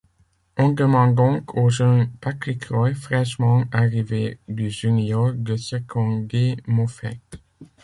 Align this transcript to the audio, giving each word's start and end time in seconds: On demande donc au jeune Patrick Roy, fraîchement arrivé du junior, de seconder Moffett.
On 0.57 0.69
demande 0.69 1.13
donc 1.13 1.55
au 1.55 1.69
jeune 1.69 2.09
Patrick 2.21 2.65
Roy, 2.65 2.95
fraîchement 2.95 3.65
arrivé 3.71 4.39
du 4.47 4.71
junior, 4.71 5.31
de 5.31 5.55
seconder 5.57 6.57
Moffett. 6.65 7.37